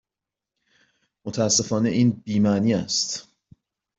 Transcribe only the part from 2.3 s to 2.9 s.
معنی